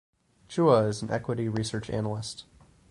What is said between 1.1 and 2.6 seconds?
equity research analyst.